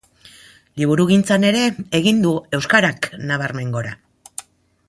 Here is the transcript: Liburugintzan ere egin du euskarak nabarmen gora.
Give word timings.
Liburugintzan 0.81 1.45
ere 1.51 1.61
egin 2.01 2.25
du 2.25 2.33
euskarak 2.59 3.11
nabarmen 3.33 3.75
gora. 3.77 3.97